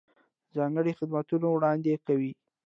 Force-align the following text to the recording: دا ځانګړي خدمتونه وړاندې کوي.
دا 0.53 0.55
ځانګړي 0.57 0.91
خدمتونه 0.99 1.47
وړاندې 1.49 1.93
کوي. 2.07 2.31